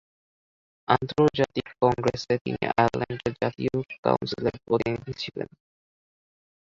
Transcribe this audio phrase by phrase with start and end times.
[0.87, 3.73] আন্তর্জাতিক কংগ্রেসে তিনি আয়ারল্যান্ডের জাতীয়
[4.05, 5.49] কাউন্সিলের প্রতিনিধি ছিলেন।